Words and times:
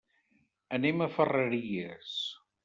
Anem 0.77 1.03
a 1.03 1.09
Ferreries. 1.19 2.17